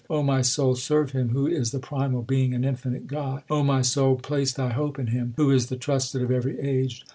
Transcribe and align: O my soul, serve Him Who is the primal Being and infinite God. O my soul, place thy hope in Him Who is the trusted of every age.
O 0.09 0.23
my 0.23 0.41
soul, 0.41 0.73
serve 0.73 1.11
Him 1.11 1.29
Who 1.29 1.45
is 1.45 1.69
the 1.69 1.77
primal 1.77 2.23
Being 2.23 2.55
and 2.55 2.65
infinite 2.65 3.05
God. 3.05 3.43
O 3.51 3.61
my 3.63 3.83
soul, 3.83 4.15
place 4.15 4.51
thy 4.51 4.69
hope 4.73 4.97
in 4.97 5.05
Him 5.13 5.35
Who 5.37 5.51
is 5.51 5.67
the 5.67 5.77
trusted 5.77 6.23
of 6.23 6.31
every 6.31 6.59
age. 6.59 7.03